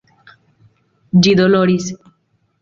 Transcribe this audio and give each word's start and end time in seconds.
Ĝi 1.27 1.35
doloris. 1.41 1.93